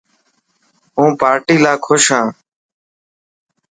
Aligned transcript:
هون 0.95 1.09
پارٽي 1.19 1.55
لاءِ 1.63 1.77
خوش 1.85 2.05
هان. 2.13 2.27